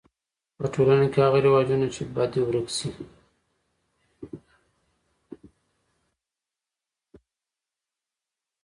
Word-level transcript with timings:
په 0.57 0.65
ټولنه 0.73 1.05
کی 1.13 1.19
هغه 1.25 1.39
رواجونه 1.45 1.87
چي 1.95 2.03
بد 2.15 2.29
دي 2.33 2.41
ورک 2.43 2.67
سي. 2.77 2.89